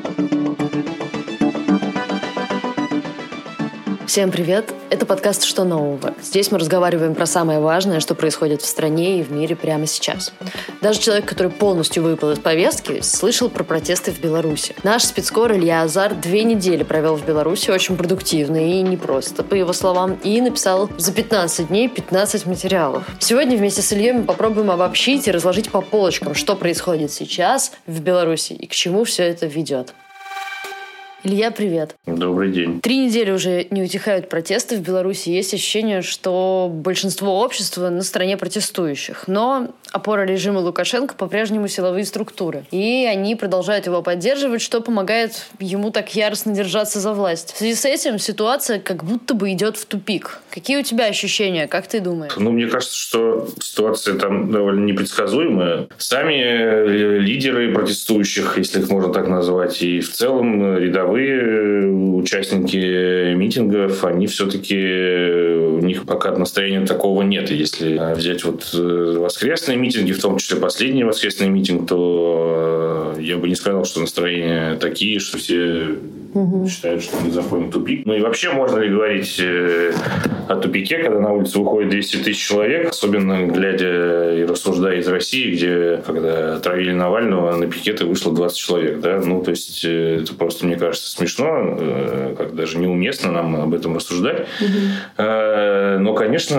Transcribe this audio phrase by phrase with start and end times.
[0.00, 0.67] Thank you.
[4.18, 4.74] Всем привет!
[4.90, 6.12] Это подкаст «Что нового?».
[6.20, 10.32] Здесь мы разговариваем про самое важное, что происходит в стране и в мире прямо сейчас.
[10.80, 14.74] Даже человек, который полностью выпал из повестки, слышал про протесты в Беларуси.
[14.82, 19.72] Наш спецкор Илья Азар две недели провел в Беларуси очень продуктивно и непросто, по его
[19.72, 23.04] словам, и написал за 15 дней 15 материалов.
[23.20, 28.00] Сегодня вместе с Ильей мы попробуем обобщить и разложить по полочкам, что происходит сейчас в
[28.00, 29.94] Беларуси и к чему все это ведет.
[31.24, 31.96] Илья, привет.
[32.06, 32.80] Добрый день.
[32.80, 35.30] Три недели уже не утихают протесты в Беларуси.
[35.30, 39.26] Есть ощущение, что большинство общества на стороне протестующих.
[39.26, 42.66] Но опора режима Лукашенко по-прежнему силовые структуры.
[42.70, 47.52] И они продолжают его поддерживать, что помогает ему так яростно держаться за власть.
[47.52, 50.40] В связи с этим ситуация как будто бы идет в тупик.
[50.50, 51.66] Какие у тебя ощущения?
[51.66, 52.32] Как ты думаешь?
[52.36, 55.88] Ну, мне кажется, что ситуация там довольно непредсказуемая.
[55.98, 63.34] Сами э, лидеры протестующих, если их можно так назвать, и в целом рядовые рядовые участники
[63.34, 67.50] митингов, они все-таки, у них пока настроения такого нет.
[67.50, 73.36] Если взять вот э, воскресные митинги, в том числе последний воскресный митинг, то э, я
[73.36, 75.96] бы не сказал, что настроения такие, что все
[76.34, 76.68] угу.
[76.68, 78.04] считают, что мы заходим в тупик.
[78.06, 79.92] Ну и вообще можно ли говорить э,
[80.48, 85.52] о тупике, когда на улицу выходит 200 тысяч человек, особенно глядя и рассуждая из России,
[85.52, 90.66] где, когда отравили Навального, на пикеты вышло 20 человек, да, ну, то есть это просто,
[90.66, 94.46] мне кажется, смешно, э, как даже неуместно нам об этом рассуждать.
[94.60, 95.22] Угу.
[95.98, 96.58] Но, конечно,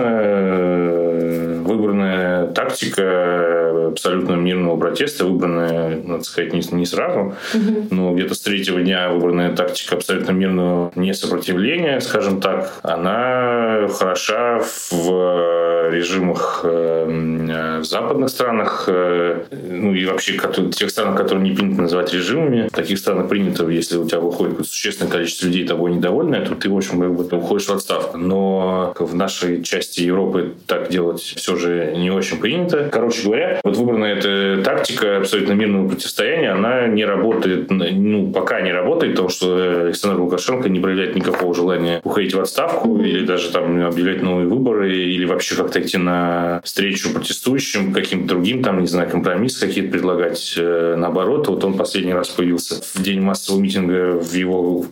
[1.64, 7.86] выбранная тактика абсолютно мирного протеста, выбранная, надо сказать, не, сразу, угу.
[7.90, 15.90] но где-то с третьего дня выбранная тактика абсолютно мирного несопротивления, скажем так, она хороша в
[15.90, 20.38] режимах э, в западных странах, э, ну и вообще
[20.74, 22.68] тех странах, которые не принято называть режимами.
[22.68, 26.70] В таких странах принято, если у тебя выходит существенное количество людей тобой недовольны, то ты,
[26.70, 28.16] в общем, как бы уходишь в отставку.
[28.16, 32.88] Но в нашей части Европы так делать все же не очень принято.
[32.90, 38.72] Короче говоря, вот выбранная эта тактика абсолютно мирного противостояния, она не работает, ну, пока не
[38.72, 43.84] работает, потому что Александр Лукашенко не проявляет никакого желания уходить в отставку или даже там
[43.84, 49.08] объявлять новые выборы или вообще как-то идти на встречу протестующим, каким-то другим, там, не знаю,
[49.10, 50.54] компромисс какие-то предлагать.
[50.56, 54.86] Э, наоборот, вот он последний раз появился в день массового митинга в его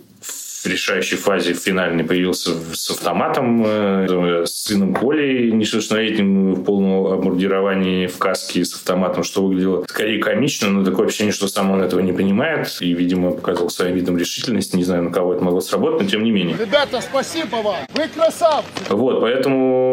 [0.63, 8.07] в решающей фазе финальной появился с автоматом, э, с сыном Колей, несовершеннолетним в полном обмундировании
[8.07, 12.01] в каске с автоматом, что выглядело скорее комично, но такое ощущение, что сам он этого
[12.01, 14.75] не понимает и, видимо, показывал своим видом решительность.
[14.75, 16.57] Не знаю, на кого это могло сработать, но тем не менее.
[16.59, 17.77] Ребята, спасибо вам!
[17.95, 18.67] Вы красавцы!
[18.89, 19.88] Вот, поэтому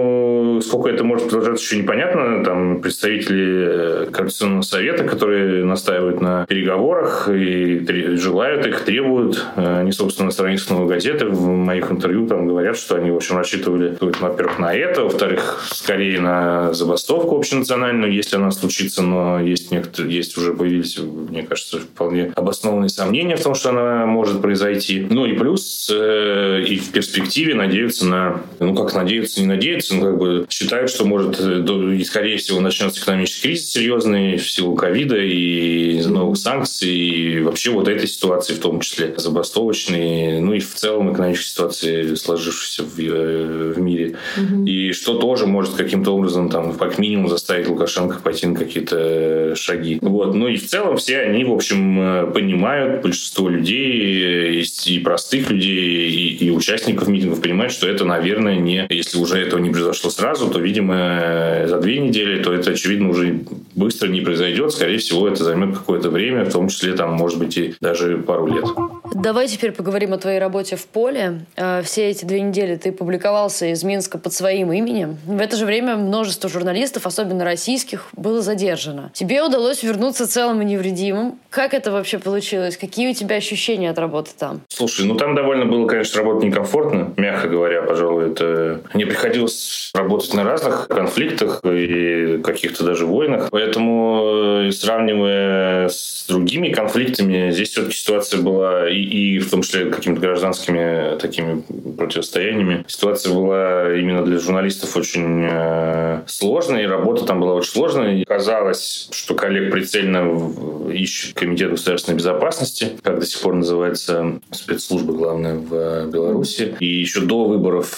[0.65, 2.43] сколько это может продолжаться, еще непонятно.
[2.43, 9.45] Там представители э, Координационного совета, которые настаивают на переговорах и желают их, требуют.
[9.55, 13.15] Э, они, собственно, на стороне страницу газеты в моих интервью там говорят, что они, в
[13.15, 19.71] общем, рассчитывали, во-первых, на это, во-вторых, скорее на забастовку общенациональную, если она случится, но есть,
[19.71, 25.05] некоторые, есть уже появились, мне кажется, вполне обоснованные сомнения в том, что она может произойти.
[25.09, 30.01] Ну и плюс э, и в перспективе надеются на, ну как надеются, не надеются, но
[30.01, 34.73] как бы считают, что может, э, и скорее всего начнется экономический кризис серьезный в силу
[34.75, 40.59] ковида и новых санкций, и вообще вот этой ситуации в том числе забастовочной, ну и
[40.59, 44.15] в целом экономической ситуации, сложившейся в, э, в мире.
[44.37, 44.65] Угу.
[44.65, 49.99] И что тоже может каким-то образом, там, как минимум, заставить Лукашенко пойти на какие-то шаги.
[50.01, 50.35] Вот.
[50.35, 56.09] Ну и в целом все они, в общем, э, понимают, большинство людей, и простых людей,
[56.09, 58.87] и, и участников митингов понимают, что это, наверное, не...
[58.89, 63.41] Если уже этого не произошло сразу, то, видимо, за две недели, то это, очевидно, уже
[63.75, 64.71] быстро не произойдет.
[64.71, 68.47] Скорее всего, это займет какое-то время, в том числе, там, может быть, и даже пару
[68.47, 68.65] лет.
[69.13, 71.45] Давай теперь поговорим о твоей работе в поле.
[71.55, 75.17] Э, все эти две недели ты публиковался из Минска под своим именем.
[75.25, 79.11] В это же время множество журналистов, особенно российских, было задержано.
[79.13, 81.39] Тебе удалось вернуться целым и невредимым.
[81.49, 82.77] Как это вообще получилось?
[82.77, 84.61] Какие у тебя ощущения от работы там?
[84.69, 88.31] Слушай, ну там довольно было, конечно, работать некомфортно, мягко говоря, пожалуй.
[88.31, 88.81] Это...
[88.93, 93.49] Мне приходилось работать на разных конфликтах и каких-то даже войнах.
[93.51, 100.21] Поэтому, э, сравнивая с другими конфликтами, здесь все-таки ситуация была и, в том числе какими-то
[100.21, 101.61] гражданскими такими
[101.97, 102.85] противостояниями.
[102.87, 108.15] Ситуация была именно для журналистов очень э, сложная, и работа там была очень сложная.
[108.15, 115.13] И казалось, что коллег прицельно ищет Комитет государственной безопасности, как до сих пор называется спецслужба
[115.13, 116.75] главная в Беларуси.
[116.79, 117.95] И еще до выборов,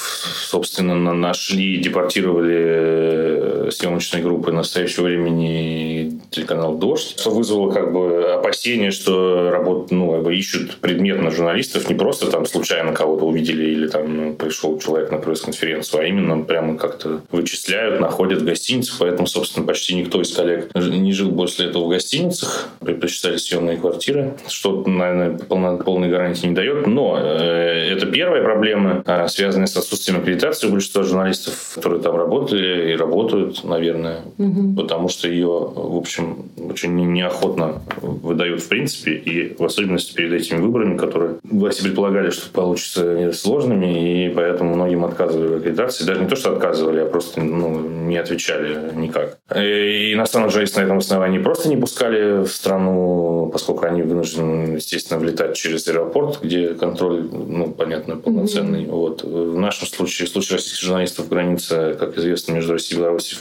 [0.49, 5.96] собственно, нашли, депортировали э, съемочные группы настоящего времени
[6.30, 11.89] телеканал «Дождь», что вызвало как бы опасение, что работ, ну, как бы ищут предметно журналистов,
[11.89, 16.44] не просто там случайно кого-то увидели или там ну, пришел человек на пресс-конференцию, а именно
[16.44, 21.68] прямо как-то вычисляют, находят в гостиницах, поэтому, собственно, почти никто из коллег не жил после
[21.68, 27.94] этого в гостиницах, предпочитали съемные квартиры, что, наверное, полно, полной гарантии не дает, но э,
[27.95, 32.95] это первая проблема, э, связанная с отсутствием аккредитации у большинства журналистов, которые там работали и
[32.95, 34.75] работают, наверное, угу.
[34.75, 40.59] потому что ее, в общем, очень неохотно выдают в принципе, и в особенности перед этими
[40.59, 46.05] выборами, которые власти предполагали, что получатся сложными, и поэтому многим отказывали в аккредитации.
[46.05, 49.38] Даже не то, что отказывали, а просто ну, не отвечали никак.
[49.55, 55.19] И иностранных журналистов на этом основании просто не пускали в страну, поскольку они вынуждены, естественно,
[55.19, 58.83] влетать через аэропорт, где контроль, ну, понятно, полноценный.
[58.83, 58.91] Mm-hmm.
[58.91, 59.23] Вот.
[59.23, 63.38] В нашем случае, в случае российских журналистов, граница, как известно, между Россией и Беларусью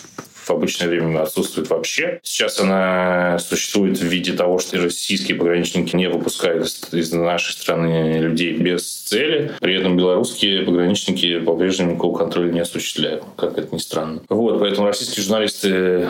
[0.46, 2.20] в обычное время отсутствует вообще.
[2.22, 8.52] Сейчас она существует в виде того, что российские пограничники не выпускают из нашей страны людей
[8.52, 9.52] без цели.
[9.60, 14.22] При этом белорусские пограничники по-прежнему никакого контроля не осуществляют, как это ни странно.
[14.28, 16.08] Вот, поэтому российские журналисты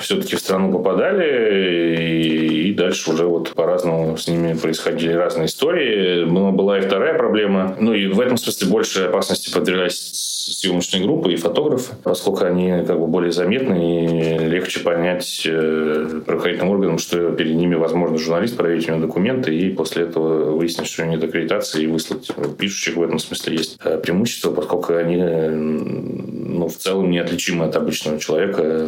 [0.00, 6.24] все-таки в страну попадали, и дальше уже вот по-разному с ними происходили разные истории.
[6.24, 7.76] Но была и вторая проблема.
[7.80, 12.98] Ну и в этом смысле больше опасности подвергались съемочные группы и фотографы, поскольку они как
[12.98, 18.88] бы более заметны и легче понять э, правоохранительным органам, что перед ними, возможно, журналист, проверить
[18.88, 23.18] у него документы и после этого выяснить, что нет аккредитации и выслать пишущих в этом
[23.18, 28.86] смысле есть э, преимущество, поскольку они ну, в целом неотличимы от обычного человека,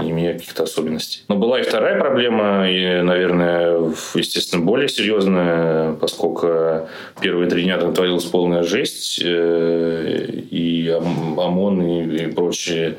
[0.00, 1.22] не имея каких-то особенностей.
[1.28, 6.88] Но была и вторая проблема, и, наверное, естественно, более серьезная, поскольку
[7.20, 12.96] первые три дня там творилась полная жесть, э, и ОМОН и, и прочие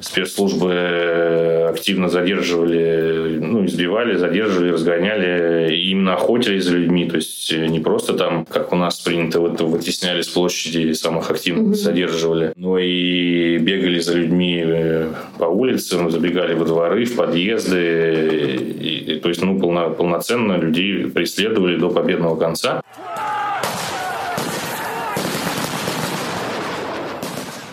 [0.00, 7.80] спецслужбы активно задерживали, ну, избивали, задерживали, разгоняли, и именно охотились за людьми, то есть не
[7.80, 11.82] просто там, как у нас принято, вот вытесняли с площади самых активных, mm-hmm.
[11.82, 19.14] задерживали, но и бегали за людьми э, по улицам, забегали во дворы, в подъезды, и,
[19.14, 22.82] и, то есть ну, полно, полноценно людей преследовали до победного конца.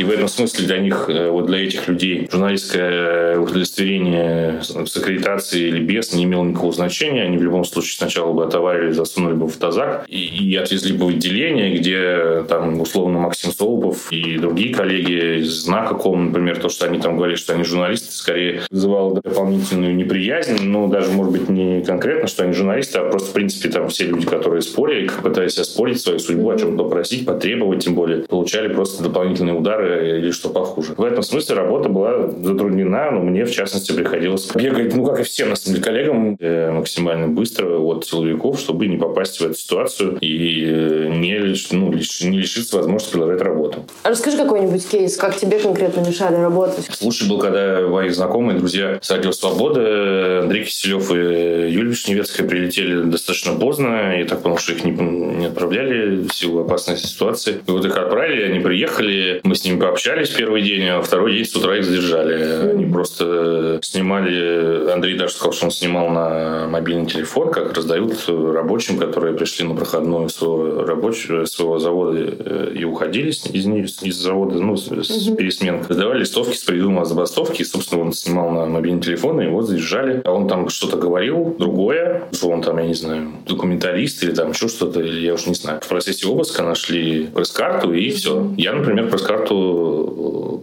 [0.03, 5.69] И в этом смысле для них, э, вот для этих людей, журналистское удостоверение с аккредитацией
[5.69, 7.23] или без не имело никакого значения.
[7.23, 11.05] Они в любом случае сначала бы отоварили, засунули бы в тазак и, и отвезли бы
[11.05, 16.67] в отделение, где там условно Максим Солопов и другие коллеги из знака ком, например, то,
[16.67, 21.47] что они там говорили, что они журналисты, скорее вызывало дополнительную неприязнь, но даже, может быть,
[21.47, 25.57] не конкретно, что они журналисты, а просто, в принципе, там все люди, которые спорили, пытались
[25.57, 30.49] оспорить свою судьбу, о чем-то просить, потребовать, тем более, получали просто дополнительные удары или что
[30.49, 30.93] похуже.
[30.97, 35.23] В этом смысле работа была затруднена, но мне, в частности, приходилось бегать, ну, как и
[35.23, 40.65] всем нашим коллегам, э, максимально быстро от силовиков, чтобы не попасть в эту ситуацию и
[40.65, 41.37] э, не,
[41.71, 43.85] ну, не лишиться возможности продолжать работу.
[44.03, 46.85] А расскажи какой-нибудь кейс, как тебе конкретно мешали работать?
[46.91, 53.03] Случай был, когда мои знакомые, друзья с Радио Свобода, Андрей Киселев и Юлия Вишневецкая прилетели
[53.03, 54.17] достаточно поздно.
[54.17, 57.61] Я так понял, что их не, не отправляли в силу опасной ситуации.
[57.65, 61.45] И вот их отправили, они приехали, мы с ними пообщались первый день, а второй день
[61.45, 62.71] с утра их задержали.
[62.71, 64.91] Они просто снимали...
[64.91, 69.75] Андрей даже сказал, что он снимал на мобильный телефон, как раздают рабочим, которые пришли на
[69.75, 75.89] проходную своего, рабочего, своего завода э, и уходили из, из завода, ну, с, с пересменкой.
[75.89, 80.21] Раздавали листовки с придуманной забастовки, и, собственно, он снимал на мобильный телефон, и его задержали.
[80.25, 84.51] А он там что-то говорил, другое, что он там, я не знаю, документалист или там
[84.51, 85.79] еще что-то, или я уж не знаю.
[85.81, 88.53] В процессе обыска нашли пресс-карту, и все.
[88.57, 89.62] Я, например, пресс-карту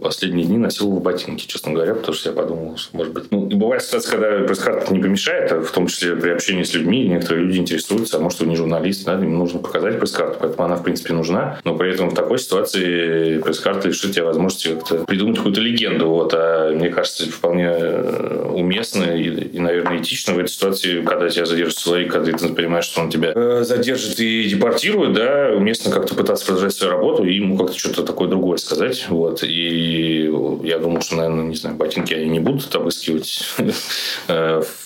[0.01, 3.31] последние дни носил в ботинке, честно говоря, потому что я подумал, что, может быть...
[3.31, 7.07] Ну, бывает ситуация, когда пресс-карта не помешает, а в том числе при общении с людьми,
[7.07, 10.75] некоторые люди интересуются, а может, вы не журналист, да, им нужно показать пресс-карту, поэтому она,
[10.75, 15.37] в принципе, нужна, но при этом в такой ситуации пресс-карта лишит тебя возможности как-то придумать
[15.37, 20.49] какую-то легенду, вот, а мне кажется, вполне э, уместно и, и, наверное, этично в этой
[20.49, 25.13] ситуации, когда тебя задержит человек, когда ты понимаешь, что он тебя э, задержит и депортирует,
[25.13, 29.43] да, уместно как-то пытаться продолжать свою работу и ему как-то что-то такое другое сказать, вот,
[29.43, 30.31] и
[30.63, 33.50] я думал, что, наверное, не знаю, ботинки они не будут обыскивать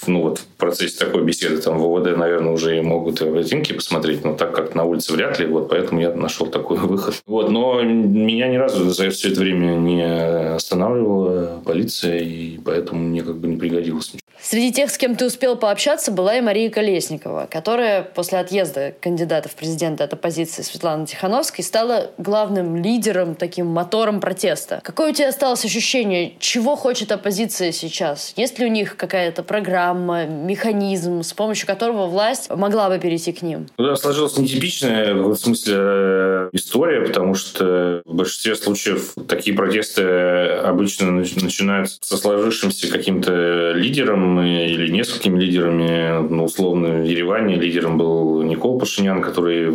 [0.07, 4.33] ну вот в процессе такой беседы там в наверное, уже могут и ботинки посмотреть, но
[4.35, 7.21] так как на улице вряд ли, вот поэтому я нашел такой выход.
[7.25, 13.21] Вот, но меня ни разу за все это время не останавливала полиция, и поэтому мне
[13.21, 14.24] как бы не пригодилось ничего.
[14.47, 19.49] Среди тех, с кем ты успел пообщаться, была и Мария Колесникова, которая после отъезда кандидата
[19.49, 24.81] в президенты от оппозиции Светланы Тихановской стала главным лидером, таким мотором протеста.
[24.83, 28.33] Какое у тебя осталось ощущение, чего хочет оппозиция сейчас?
[28.37, 33.41] Есть ли у них какая-то программа, механизм, с помощью которого власть могла бы перейти к
[33.41, 33.65] ним?
[33.79, 40.03] Ну да, сложилась нетипичная в смысле э, история, потому что в большинстве случаев такие протесты
[40.03, 46.27] обычно начинаются со сложившимся каким-то лидером, или несколькими лидерами.
[46.29, 49.71] Ну, условно, в Ереване лидером был Никол Пашинян, который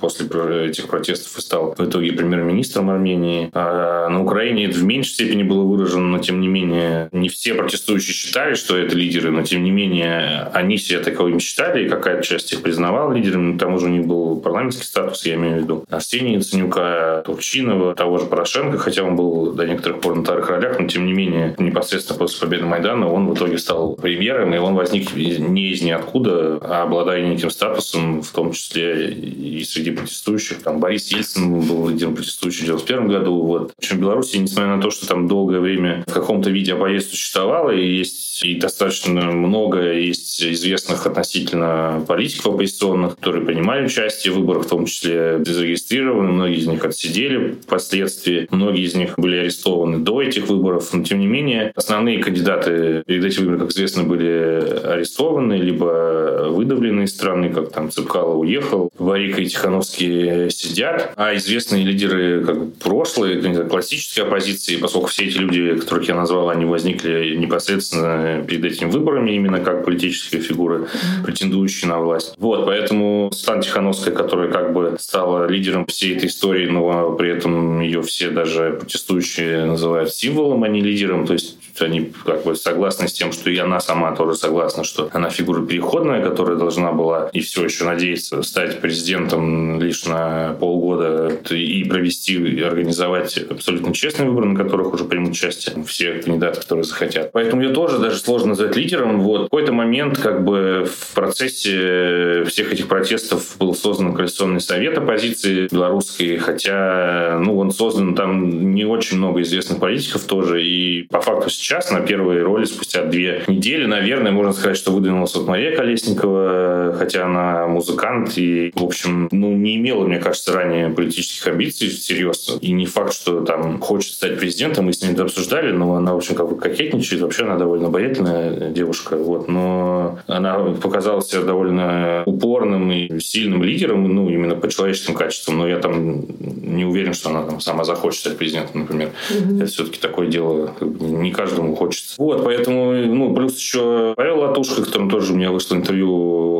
[0.00, 0.26] после
[0.66, 3.50] этих протестов и стал в итоге премьер-министром Армении.
[3.52, 7.54] А на Украине это в меньшей степени было выражено, но тем не менее не все
[7.54, 12.22] протестующие считали, что это лидеры, но тем не менее они себя таковыми считали, и какая-то
[12.22, 13.56] часть их признавала лидерами.
[13.56, 17.94] К тому же у них был парламентский статус, я имею в виду Арсения Яценюка, Турчинова,
[17.94, 21.12] того же Порошенко, хотя он был до некоторых пор на вторых ролях, но тем не
[21.12, 25.68] менее непосредственно после победы Майдана он в итоге стал стал премьером, и он возник не
[25.68, 30.62] из ниоткуда, а обладая неким статусом, в том числе и среди протестующих.
[30.62, 33.42] Там Борис Ельцин был лидером протестующих в 1991 году.
[33.42, 33.72] Вот.
[33.72, 37.70] В общем, Беларуси, несмотря на то, что там долгое время в каком-то виде оппозиция существовала,
[37.70, 44.66] и есть и достаточно много есть известных относительно политиков оппозиционных, которые принимали участие в выборах,
[44.66, 50.22] в том числе зарегистрированы, многие из них отсидели впоследствии, многие из них были арестованы до
[50.22, 55.54] этих выборов, но тем не менее основные кандидаты перед этими выборами как известно, были арестованы,
[55.54, 62.44] либо выдавлены из страны, как там Цепкало уехал, Варика и Тихановский сидят, а известные лидеры
[62.44, 68.44] как бы прошлые, классические оппозиции, поскольку все эти люди, которых я назвал, они возникли непосредственно
[68.46, 70.86] перед этими выборами, именно как политические фигуры,
[71.24, 72.34] претендующие на власть.
[72.38, 77.80] Вот, поэтому Стан Тихановская, которая как бы стала лидером всей этой истории, но при этом
[77.80, 83.08] ее все даже протестующие называют символом, а не лидером, то есть они как бы согласны
[83.08, 87.28] с тем, что и она сама тоже согласна, что она фигура переходная, которая должна была
[87.32, 94.28] и все еще надеется стать президентом лишь на полгода и провести, и организовать абсолютно честные
[94.28, 97.32] выборы, на которых уже примут участие все кандидаты, которые захотят.
[97.32, 99.20] Поэтому ее тоже даже сложно назвать лидером.
[99.20, 99.42] Вот.
[99.42, 105.68] В какой-то момент как бы в процессе всех этих протестов был создан Коалиционный совет оппозиции
[105.70, 111.50] белорусской, хотя ну, он создан там не очень много известных политиков тоже, и по факту
[111.50, 116.94] сейчас на первой роли спустя две недели, наверное, можно сказать, что выдвинулась вот Мария Колесникова,
[116.98, 122.58] хотя она музыкант и, в общем, ну, не имела, мне кажется, ранее политических амбиций всерьез.
[122.60, 126.12] И не факт, что там хочет стать президентом, мы с ней это обсуждали, но она,
[126.12, 127.22] в общем, как бы кокетничает.
[127.22, 129.48] Вообще она довольно обаятельная девушка, вот.
[129.48, 135.58] Но она показала себя довольно упорным и сильным лидером, ну, именно по человеческим качествам.
[135.58, 139.10] Но я там не уверен, что она там сама захочет стать президентом, например.
[139.30, 139.56] Mm-hmm.
[139.56, 142.14] Это все-таки такое дело, как бы, не каждому хочется.
[142.18, 146.06] Вот, поэтому, ну, плюс еще Павел Латушка, которым тоже у меня вышло интервью,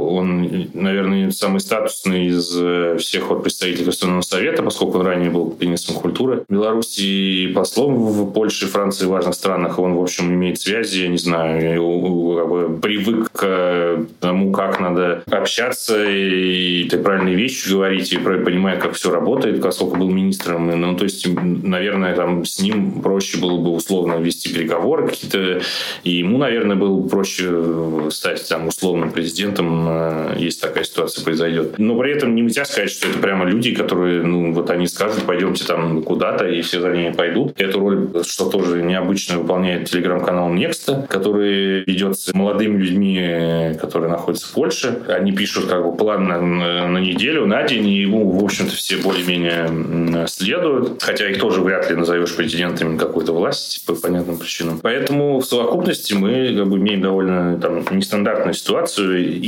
[0.09, 5.57] он, наверное, самый статусный из э, всех вот представителей Конституционного совета, поскольку он ранее был
[5.61, 9.79] министром культуры Беларуси и послом в Польше, Франции важных странах.
[9.79, 15.23] Он, в общем, имеет связи, я не знаю, как бы привык к тому, как надо
[15.31, 20.81] общаться и ты правильные вещи говорить, и понимает, как все работает, поскольку был министром.
[20.81, 25.61] Ну, то есть, наверное, там с ним проще было бы условно вести переговоры какие-то,
[26.05, 31.79] и ему, наверное, было проще стать там условным президентом, э, если такая ситуация произойдет.
[31.79, 35.65] Но при этом нельзя сказать, что это прямо люди, которые, ну, вот они скажут, пойдемте
[35.65, 37.61] там куда-то, и все за ними пойдут.
[37.61, 44.53] Эту роль, что тоже необычно, выполняет телеграм-канал Некста, который ведется молодыми людьми, которые находятся в
[44.53, 45.03] Польше.
[45.09, 46.41] Они пишут как бы план на,
[46.89, 51.03] на неделю, на день, и ему, в общем-то, все более-менее следуют.
[51.03, 54.81] Хотя их тоже вряд ли назовешь президентами какой-то власти по понятным причинам.
[54.83, 59.25] Поэтому в совокупности мы как бы, имеем довольно там, нестандартную ситуацию.
[59.25, 59.41] И,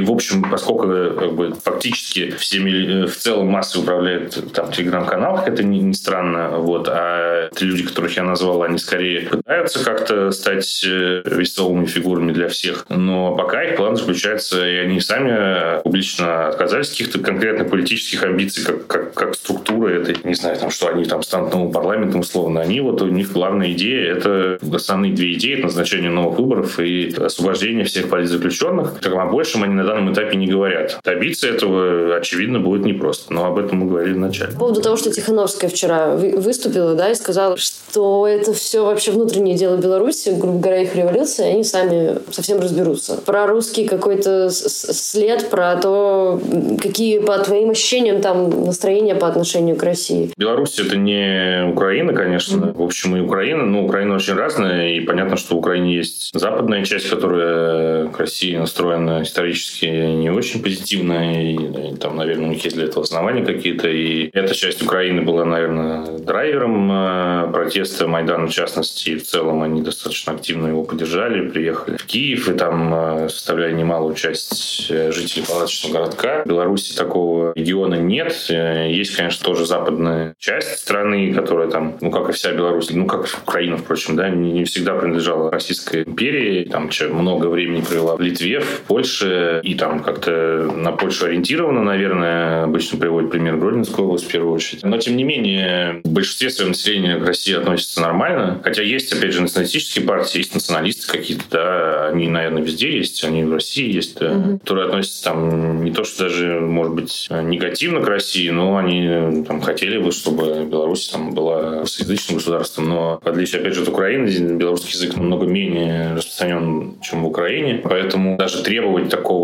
[0.00, 0.88] в общем, поскольку
[1.18, 6.58] как бы, фактически всеми в целом массы управляют там, телеграм-канал, как это ни, ни странно,
[6.58, 12.32] вот, а те люди, которых я назвал, они скорее пытаются как-то стать э, весовыми фигурами
[12.32, 12.86] для всех.
[12.88, 18.64] Но пока их план заключается, и они сами публично отказались от каких-то конкретных политических амбиций,
[18.64, 22.60] как, как, как структура этой, не знаю, там, что они там станут новым парламентом, условно.
[22.60, 27.14] Они вот, у них главная идея, это основные две идеи, это назначение новых выборов и
[27.14, 29.00] освобождения всех политзаключенных.
[29.00, 30.98] Так о большем они на данном этапе не говорят.
[31.04, 33.32] Добиться этого, очевидно, будет непросто.
[33.32, 34.52] Но об этом мы говорили вначале.
[34.52, 39.56] По поводу того, что Тихановская вчера выступила, да, и сказала, что это все вообще внутреннее
[39.56, 43.20] дело Беларуси, грубо говоря, их революция, они сами совсем разберутся.
[43.24, 46.40] Про русский какой-то след, про то,
[46.80, 50.30] какие, по твоим ощущениям, там настроения по отношению к России.
[50.36, 52.56] Беларусь это не Украина, конечно.
[52.56, 52.76] Mm-hmm.
[52.76, 53.64] В общем, и Украина.
[53.64, 58.56] Ну, Украина очень разная, и понятно, что в Украине есть западная часть, которая к России
[58.56, 63.44] настроена исторически не очень позитивно, и, и там, наверное, у них есть для этого основания
[63.44, 63.88] какие-то.
[63.88, 69.62] И эта часть Украины была, наверное, драйвером э, протеста Майдана, в частности, и в целом
[69.62, 75.12] они достаточно активно его поддержали, приехали в Киев, и там э, составляли немалую часть э,
[75.12, 76.42] жителей палаточного городка.
[76.44, 78.34] В Беларуси такого региона нет.
[78.48, 83.26] Есть, конечно, тоже западная часть страны, которая там, ну, как и вся Беларусь, ну, как
[83.42, 86.64] Украина, впрочем, да, не всегда принадлежала Российской империи.
[86.64, 92.64] Там много времени провела в Литве, в Польше, и там как-то на Польшу ориентирована, наверное,
[92.64, 94.82] обычно приводит пример Гродненскую область в первую очередь.
[94.82, 98.60] Но, тем не менее, в большинстве своего населения к России относится нормально.
[98.62, 103.44] Хотя есть, опять же, националистические партии, есть националисты какие-то, да, они, наверное, везде есть, они
[103.44, 104.58] в России есть, да, угу.
[104.58, 109.60] которые относятся там не то, что даже, может быть, негативно к России, но они там
[109.60, 112.88] хотели бы, чтобы Беларусь там была русскоязычным государством.
[112.88, 117.80] Но, в отличие, опять же, от Украины, белорусский язык намного менее распространен, чем в Украине.
[117.82, 119.43] Поэтому даже требовать такого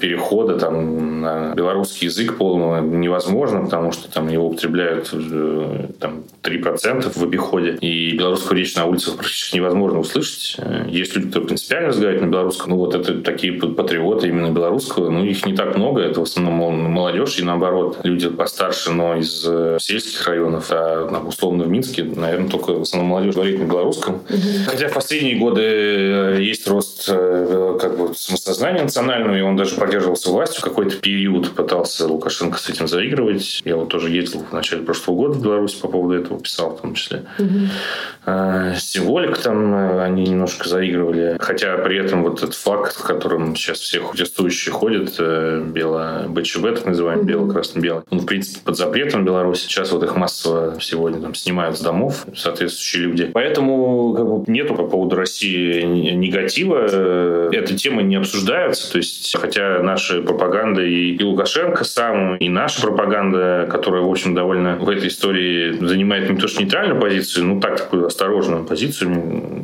[0.00, 7.18] перехода там, на белорусский язык полного невозможно, потому что там его употребляют э, там, 3%
[7.18, 7.76] в обиходе.
[7.80, 10.56] И белорусскую речь на улицах практически невозможно услышать.
[10.88, 12.70] Есть люди, которые принципиально разговаривают на белорусском.
[12.70, 15.10] Ну, вот это такие патриоты именно белорусского.
[15.10, 16.00] Ну, их не так много.
[16.02, 17.98] Это в основном молодежь и наоборот.
[18.04, 20.68] Люди постарше, но из э, сельских районов.
[20.70, 24.16] А условно в Минске, наверное, только в основном молодежь говорит на белорусском.
[24.16, 24.38] Угу.
[24.66, 30.30] Хотя в последние годы э, есть рост как бы самосознания национального, и он даже поддерживался
[30.30, 30.62] властью.
[30.62, 33.62] Какой-то период пытался Лукашенко с этим заигрывать.
[33.64, 36.80] Я вот тоже ездил в начале прошлого года в Беларусь по поводу этого писал в
[36.80, 37.24] том числе.
[37.38, 38.76] Угу.
[38.78, 41.36] Символик там э, они немножко заигрывали.
[41.40, 46.74] Хотя при этом вот этот флаг, в котором сейчас все протестующие ходят, э, бело БЧБ,
[46.76, 47.28] так называемый, угу.
[47.28, 49.62] бело-красно-белый, он, в принципе, под запретом в Беларуси.
[49.62, 53.30] Сейчас вот их массово сегодня там снимают с домов соответствующие люди.
[53.32, 57.50] Поэтому как бы, нету по поводу России негатива.
[57.52, 58.92] Эта тема не обсуждается.
[58.92, 59.07] То есть,
[59.38, 64.88] хотя наша пропаганда и, и Лукашенко сам, и наша пропаганда, которая, в общем, довольно в
[64.88, 69.10] этой истории занимает не то что нейтральную позицию, ну так, такую осторожную позицию.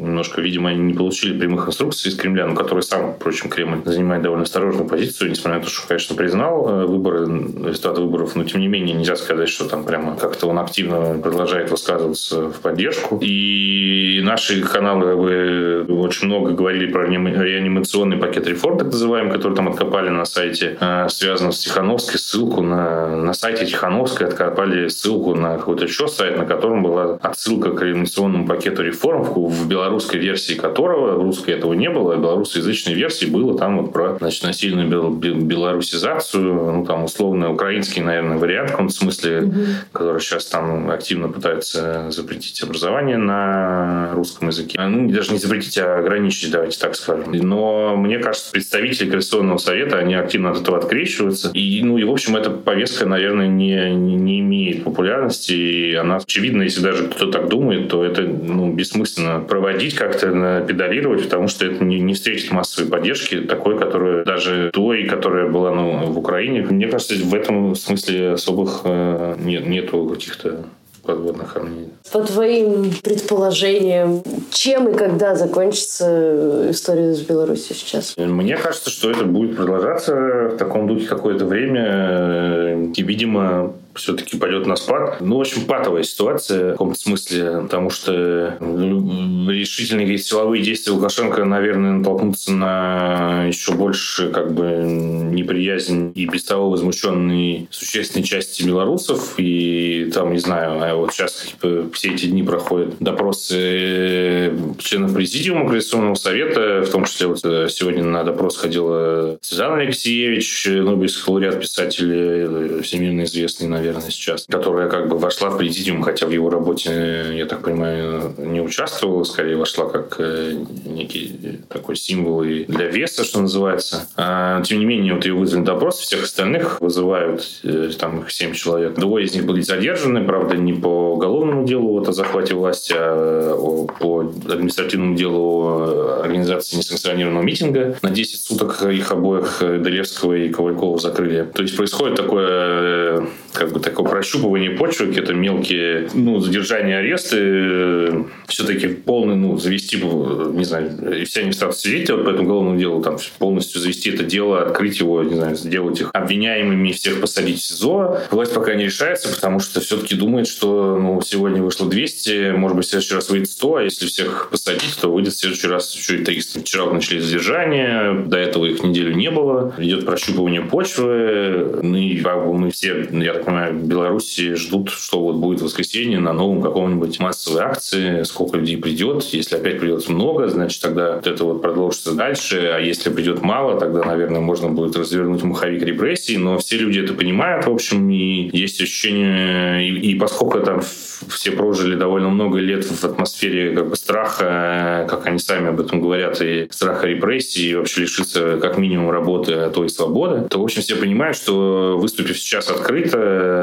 [0.04, 4.22] Немножко, видимо, они не получили прямых инструкций из Кремля, но который сам, впрочем, Кремль занимает
[4.22, 8.60] довольно осторожную позицию, несмотря на то, что, конечно, признал э, выборы, результаты выборов, но тем
[8.60, 13.18] не менее нельзя сказать, что там прямо как-то он активно продолжает высказываться в поддержку.
[13.22, 19.54] И наши каналы как бы, очень много говорили про реанимационный пакет реформ, так называемый, который
[19.54, 25.34] там откопали на сайте, э, связанный с Тихановской, ссылку на, на сайте Тихановской откопали ссылку
[25.34, 30.54] на какой-то еще сайт, на котором была отсылка к реанимационному пакету реформ, в белорусской версии
[30.54, 34.88] которого, русской этого не было, а в белорусскоязычной версии было там вот про значит, насильную
[35.10, 39.60] белорусизацию, ну там условно украинский, наверное, вариант в каком смысле, угу.
[39.92, 44.80] который сейчас там активно пытаются запретить образование на русском языке.
[44.80, 47.32] Ну, даже не запретить, а ограничить, давайте так скажем.
[47.32, 51.50] Но мне кажется, представители Конституционного совета, они активно от этого открещиваются.
[51.54, 56.62] И, ну, и в общем, эта повестка, наверное, не, не имеет популярности, и она очевидно,
[56.62, 61.84] если даже кто так думает, то это ну, бессмысленно проводить как-то, педалировать, потому что это
[61.84, 66.62] не, не встретит массовой поддержки, такой, которая даже той, которая была ну, в Украине.
[66.62, 70.64] Мне кажется, в этом смысле особых э, нет, нету каких-то
[71.04, 71.88] подводных камней.
[72.12, 78.14] По твоим предположениям, чем и когда закончится история с Беларусью сейчас?
[78.16, 80.14] Мне кажется, что это будет продолжаться
[80.52, 82.90] в таком духе какое-то время.
[82.94, 85.20] И, видимо, все-таки пойдет на спад.
[85.20, 91.44] Ну, в общем, патовая ситуация в каком-то смысле, потому что ну, решительные силовые действия Лукашенко,
[91.44, 99.34] наверное, натолкнутся на еще больше как бы неприязнь и без того возмущенной существенной части белорусов.
[99.38, 105.66] И там, не знаю, а вот сейчас типа, все эти дни проходят допросы членов Президиума
[105.68, 111.60] Коалиционного совета, в том числе вот э, сегодня на допрос ходила Светлана Алексеевич, Нобелевский лауреат,
[111.60, 116.30] писатель, э, всемирно известный, наверное, наверное, сейчас, которая как бы вошла в президиум, хотя в
[116.30, 120.54] его работе, я так понимаю, не участвовала, скорее вошла как э,
[120.86, 124.06] некий такой символ и для веса, что называется.
[124.16, 128.54] А, тем не менее, вот ее вызвали допрос, всех остальных вызывают, э, там их семь
[128.54, 128.94] человек.
[128.94, 133.86] Двое из них были задержаны, правда, не по уголовному делу вот, о захвате власти, а
[134.00, 137.98] по административному делу организации несанкционированного митинга.
[138.02, 141.48] На 10 суток их обоих, Долевского и Ковалькова, закрыли.
[141.54, 148.88] То есть происходит такое как бы такое прощупывание почвы, какие-то мелкие, ну, задержания, аресты, все-таки
[148.88, 153.02] полный, ну, завести, не знаю, и все они в статус свидетеля по этому уголовному делу,
[153.02, 157.64] там, полностью завести это дело, открыть его, не знаю, сделать их обвиняемыми, всех посадить в
[157.64, 158.20] СИЗО.
[158.30, 162.86] Власть пока не решается, потому что все-таки думает, что, ну, сегодня вышло 200, может быть,
[162.86, 166.16] в следующий раз выйдет 100, а если всех посадить, то выйдет в следующий раз еще
[166.20, 166.60] и 300.
[166.60, 169.74] Вчера начали задержания, до этого их неделю не было.
[169.78, 174.90] Идет прощупывание почвы, ну, и как бы мы все, я так понимаю, в Беларуси ждут,
[174.90, 179.22] что вот будет воскресенье на новом каком-нибудь массовой акции, сколько людей придет.
[179.24, 182.70] Если опять придет много, значит, тогда вот это вот продолжится дальше.
[182.74, 186.36] А если придет мало, тогда, наверное, можно будет развернуть маховик репрессий.
[186.36, 189.88] Но все люди это понимают, в общем, и есть ощущение...
[189.88, 190.80] И, и поскольку там
[191.28, 196.00] все прожили довольно много лет в атмосфере как бы страха, как они сами об этом
[196.00, 200.58] говорят, и страха репрессий, и вообще лишиться как минимум работы, а то и свободы, то,
[200.60, 203.53] в общем, все понимают, что выступив сейчас открыто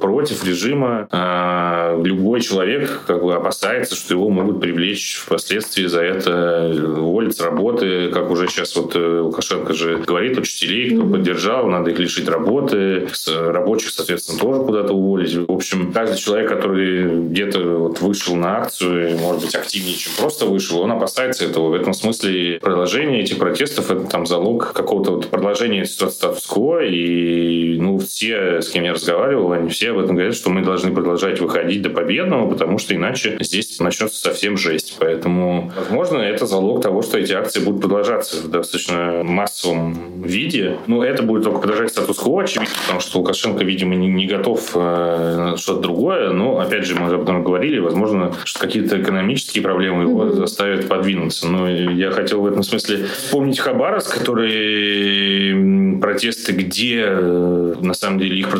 [0.00, 6.72] против режима, а, любой человек как бы опасается, что его могут привлечь впоследствии за это,
[6.98, 11.90] уволить с работы, как уже сейчас вот э, Лукашенко же говорит, учителей, кто поддержал, надо
[11.90, 15.34] их лишить работы, рабочих, соответственно, тоже куда-то уволить.
[15.34, 20.46] В общем, каждый человек, который где-то вот вышел на акцию, может быть, активнее, чем просто
[20.46, 21.68] вышел, он опасается этого.
[21.68, 26.84] В этом смысле продолжение этих протестов— это там залог какого-то вот продолжения статус-кво.
[26.84, 30.92] И, ну, все, с кем я разговаривал, они все об этом говорят, что мы должны
[30.92, 34.96] продолжать выходить до победного, потому что иначе здесь начнется совсем жесть.
[34.98, 40.76] Поэтому, возможно, это залог того, что эти акции будут продолжаться в достаточно массовом виде.
[40.86, 45.54] Ну, это будет только продолжать статус-кво, очевидно, потому что Лукашенко, видимо, не, не готов э,
[45.56, 46.30] что-то другое.
[46.30, 50.36] Но, опять же, мы об этом говорили, возможно, что какие-то экономические проблемы его mm-hmm.
[50.36, 51.48] заставят подвинуться.
[51.48, 58.38] Но я хотел в этом смысле вспомнить Хабаровск, который протесты, где э, на самом деле
[58.38, 58.50] их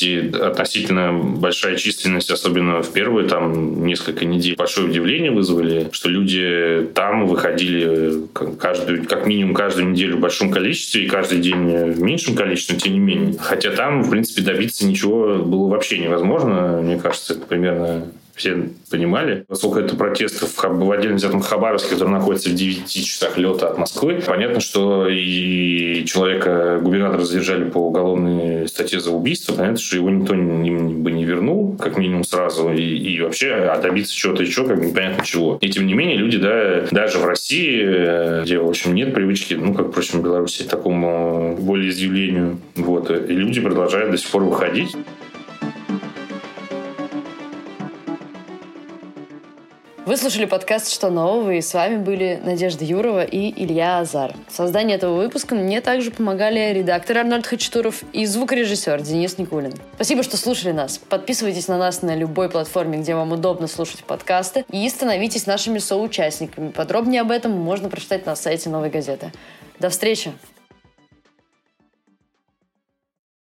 [0.00, 6.88] продолжительности относительно большая численность, особенно в первые там несколько недель, большое удивление вызвали, что люди
[6.94, 8.26] там выходили
[8.58, 12.94] каждую, как минимум каждую неделю в большом количестве и каждый день в меньшем количестве, тем
[12.94, 13.34] не менее.
[13.38, 16.80] Хотя там, в принципе, добиться ничего было вообще невозможно.
[16.82, 18.06] Мне кажется, это примерно
[18.40, 19.44] все понимали.
[19.46, 24.22] Поскольку это протесты в, отдельно взятом Хабаровске, который находится в 9 часах лета от Москвы,
[24.26, 30.34] понятно, что и человека губернатора задержали по уголовной статье за убийство, понятно, что его никто
[30.34, 34.78] не, бы не вернул, как минимум сразу, и, и вообще а добиться чего-то еще, как
[34.78, 35.58] непонятно чего.
[35.60, 39.74] И тем не менее люди, да, даже в России, где, в общем, нет привычки, ну,
[39.74, 44.96] как, впрочем, в Беларуси, такому более изъявлению, вот, и люди продолжают до сих пор выходить.
[50.10, 54.34] Вы слушали подкаст «Что нового?» и с вами были Надежда Юрова и Илья Азар.
[54.48, 59.72] В создании этого выпуска мне также помогали редактор Арнольд Хачатуров и звукорежиссер Денис Никулин.
[59.94, 60.98] Спасибо, что слушали нас.
[60.98, 66.72] Подписывайтесь на нас на любой платформе, где вам удобно слушать подкасты и становитесь нашими соучастниками.
[66.72, 69.30] Подробнее об этом можно прочитать на сайте «Новой газеты».
[69.78, 70.32] До встречи!